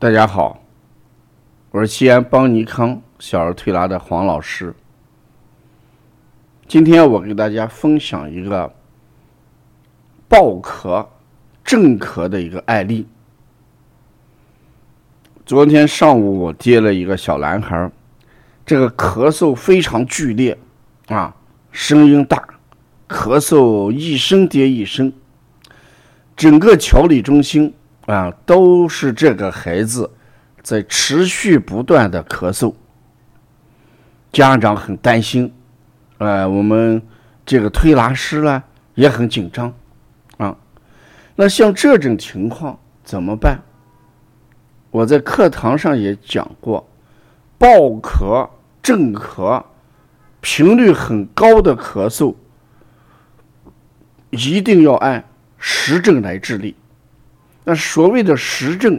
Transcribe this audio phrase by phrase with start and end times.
[0.00, 0.62] 大家好，
[1.72, 4.72] 我是西安邦尼康小儿推拿的黄老师。
[6.68, 8.72] 今天我给大家分享一个
[10.28, 11.04] 爆咳、
[11.64, 13.08] 正咳的一个案例。
[15.44, 17.90] 昨天上午我接了一个小男孩，
[18.64, 20.56] 这个咳嗽非常剧烈
[21.08, 21.34] 啊，
[21.72, 22.40] 声音大，
[23.08, 25.12] 咳嗽一声接一声，
[26.36, 27.74] 整个调理中心。
[28.08, 30.10] 啊，都是这个孩子
[30.62, 32.72] 在持续不断的咳嗽，
[34.32, 35.52] 家长很担心，
[36.16, 37.02] 呃，我们
[37.44, 38.62] 这个推拿师呢
[38.94, 39.74] 也很紧张，
[40.38, 40.56] 啊，
[41.36, 43.60] 那像这种情况怎么办？
[44.90, 46.88] 我在课堂上也讲过，
[47.58, 47.68] 爆
[48.00, 48.48] 咳、
[48.82, 49.62] 正咳、
[50.40, 52.34] 频率很高的咳嗽，
[54.30, 55.22] 一定要按
[55.58, 56.74] 实症来治理。
[57.68, 58.98] 那所谓的实症，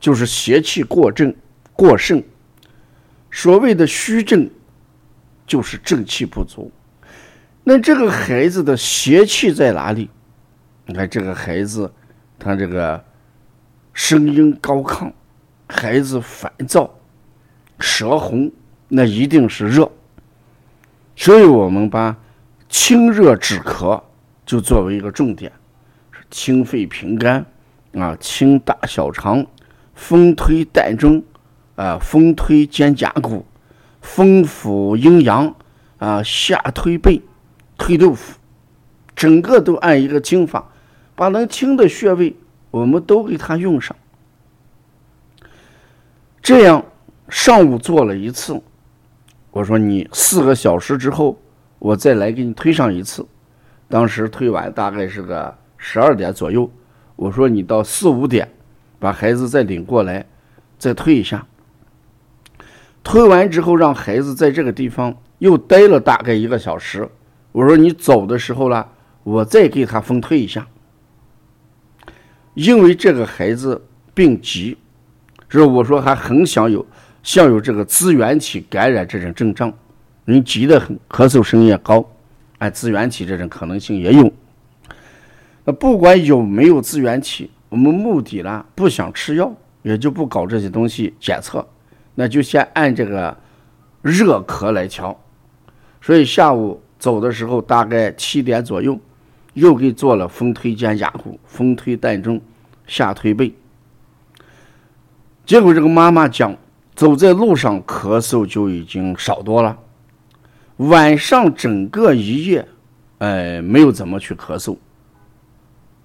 [0.00, 1.36] 就是邪气过正
[1.74, 2.22] 过盛；
[3.30, 4.48] 所谓的虚症，
[5.46, 6.72] 就是正气不足。
[7.64, 10.08] 那这个孩子的邪气在哪里？
[10.86, 11.92] 你看这个孩子，
[12.38, 13.04] 他这个
[13.92, 15.12] 声音高亢，
[15.66, 16.98] 孩子烦躁，
[17.78, 18.50] 舌红，
[18.88, 19.92] 那一定是热。
[21.14, 22.16] 所以我们把
[22.70, 24.02] 清热止咳
[24.46, 25.52] 就作为一个重点，
[26.30, 27.44] 清肺平肝。
[27.94, 29.46] 啊，清大小肠，
[29.94, 31.22] 风推膻中，
[31.76, 33.46] 啊，风推肩胛骨，
[34.00, 35.54] 风扶阴阳，
[35.98, 37.22] 啊，下推背，
[37.78, 38.38] 推豆腐，
[39.16, 40.70] 整个都按一个经法，
[41.14, 42.36] 把能清的穴位
[42.70, 43.96] 我们都给他用上。
[46.42, 46.84] 这样
[47.28, 48.60] 上午做了一次，
[49.50, 51.40] 我说你四个小时之后
[51.78, 53.26] 我再来给你推上一次。
[53.88, 56.70] 当时推完大概是个十二点左右。
[57.18, 58.48] 我说你到四五点，
[59.00, 60.24] 把孩子再领过来，
[60.78, 61.44] 再推一下。
[63.02, 67.08] 推完之后，让孩子在这个地方又待了大概一个小时。
[67.50, 68.88] 我说你走的时候了，
[69.24, 70.64] 我再给他分推一下。
[72.54, 74.78] 因为这个孩子病急，
[75.48, 76.86] 是我说还很想有
[77.24, 79.72] 像有这个支原体感染这种症状，
[80.24, 82.08] 人急得很，咳嗽声音也高，
[82.58, 84.32] 哎，支原体这种可能性也有。
[85.68, 89.52] 那不管有没有支原体，我们目的呢不想吃药，
[89.82, 91.62] 也就不搞这些东西检测，
[92.14, 93.36] 那就先按这个
[94.00, 95.14] 热咳来调。
[96.00, 98.98] 所以下午走的时候，大概七点左右，
[99.52, 102.40] 又给做了风推肩胛骨、风推膻中、
[102.86, 103.52] 下推背。
[105.44, 106.56] 结果这个妈妈讲，
[106.94, 109.76] 走在路上咳嗽就已经少多了，
[110.78, 112.66] 晚上整个一夜，
[113.18, 114.74] 哎，没有怎么去咳嗽。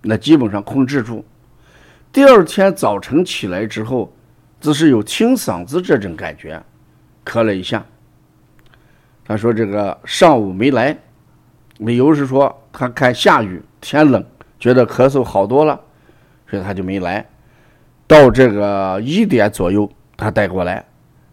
[0.06, 1.24] 那基本上控制住，
[2.12, 4.14] 第二天早晨起来之后，
[4.60, 6.62] 只是有清嗓子这种感觉，
[7.26, 7.84] 咳了一下。
[9.26, 10.98] 他说这个上午没来，
[11.78, 14.22] 理由是说他看下雨天冷，
[14.60, 15.80] 觉得咳嗽好多了，
[16.50, 17.26] 所以他就没来。
[18.06, 20.86] 到这个一点左右，他带过来，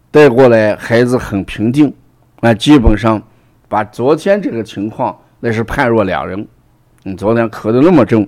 [0.09, 1.93] 带过来孩子很平静，
[2.39, 3.21] 那，基本上
[3.67, 6.47] 把昨天这个情况那是判若两人。
[7.03, 8.25] 你昨天咳得那么重。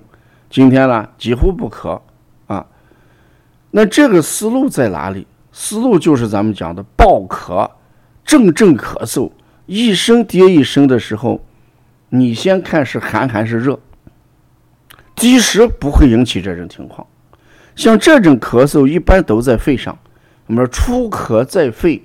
[0.53, 2.00] 今天呢，几乎不咳
[2.46, 2.64] 啊。
[3.72, 5.25] 那这个思路在哪里？
[5.52, 7.68] 思路就是咱们讲的暴咳、
[8.24, 9.31] 阵阵咳嗽，
[9.66, 11.44] 一声接一声的时候，
[12.09, 13.80] 你先看是寒还是热。
[15.16, 17.08] 积食不会引起这种情况。
[17.75, 19.97] 像这种咳嗽，一般都在肺上。
[20.46, 22.03] 我们说初咳在肺，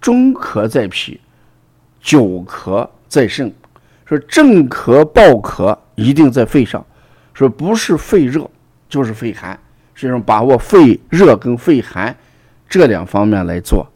[0.00, 1.20] 中咳在脾，
[2.00, 3.54] 久咳在肾。
[4.04, 6.84] 说正咳、暴咳一定在肺上。
[7.36, 8.50] 说不是肺热
[8.88, 9.52] 就是肺寒，
[9.92, 12.16] 实际上把握肺热跟肺寒
[12.66, 13.86] 这两方面来做，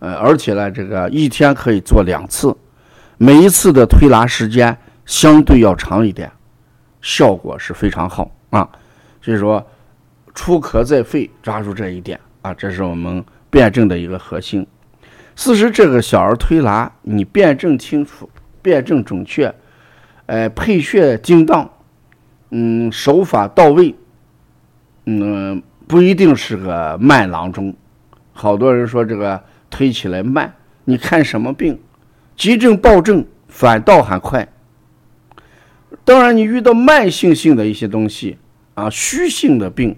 [0.00, 2.52] 呃，而且呢，这个一天可以做两次，
[3.16, 6.32] 每一次的推拿时间相对要长一点，
[7.00, 8.68] 效果是非常好啊。
[9.22, 9.64] 所以说，
[10.34, 14.66] 出咳在肺，抓住这一点啊，这是我们辩证的一个核心。
[15.36, 18.28] 四实这个小儿推拿，你辩证清楚，
[18.60, 19.54] 辩证准确，
[20.26, 21.70] 呃，配穴精当。
[22.50, 23.94] 嗯，手法到位，
[25.06, 27.74] 嗯，不一定是个慢郎中。
[28.32, 30.54] 好多人说这个推起来慢，
[30.84, 31.78] 你看什么病？
[32.36, 34.48] 急症暴症反倒还快。
[36.04, 38.38] 当然，你遇到慢性性的一些东西
[38.74, 39.94] 啊，虚性的病，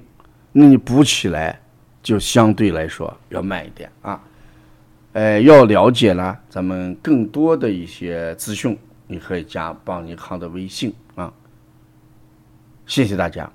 [0.52, 1.60] 那你补起来
[2.02, 4.20] 就相对来说要慢一点啊。
[5.12, 8.76] 哎，要了解呢，咱们更多的一些资讯，
[9.06, 11.32] 你可以加邦尼康的微信啊。
[12.86, 13.50] 谢谢大家。